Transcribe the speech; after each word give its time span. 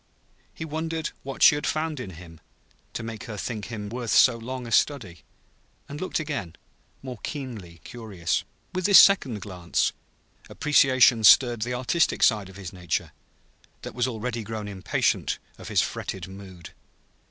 He 0.51 0.65
wondered 0.65 1.11
what 1.21 1.43
she 1.43 1.53
had 1.53 1.67
found 1.67 1.99
in 1.99 2.15
him 2.17 2.39
to 2.93 3.03
make 3.03 3.25
her 3.25 3.37
think 3.37 3.65
him 3.65 3.87
worth 3.87 4.09
so 4.09 4.35
long 4.35 4.65
a 4.65 4.71
study; 4.71 5.21
and 5.87 6.01
looked 6.01 6.19
again, 6.19 6.55
more 7.03 7.19
keenly 7.21 7.81
curious. 7.83 8.43
With 8.73 8.87
this 8.87 8.97
second 8.97 9.43
glance, 9.43 9.93
appreciation 10.49 11.23
stirred 11.23 11.61
the 11.61 11.75
artistic 11.75 12.23
side 12.23 12.49
of 12.49 12.55
his 12.57 12.73
nature, 12.73 13.11
that 13.83 13.93
was 13.93 14.07
already 14.07 14.41
grown 14.41 14.67
impatient 14.67 15.37
of 15.59 15.67
his 15.67 15.83
fretted 15.83 16.27
mood. 16.27 16.71